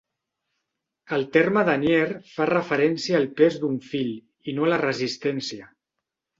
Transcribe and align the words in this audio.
El 1.17 1.25
terme 1.35 1.65
"denier" 1.67 2.07
fa 2.31 2.49
referència 2.53 3.21
al 3.21 3.29
pes 3.43 3.61
d'un 3.61 3.79
fil, 3.93 4.13
i 4.53 4.59
no 4.59 4.69
a 4.69 4.75
la 4.75 4.85
resistència. 4.87 5.73